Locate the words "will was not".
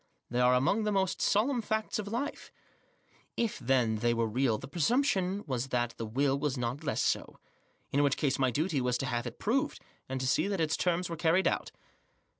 6.07-6.83